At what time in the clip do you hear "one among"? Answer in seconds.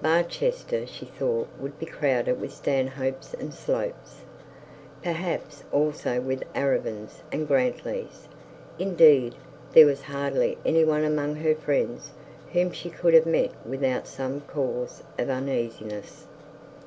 10.82-11.34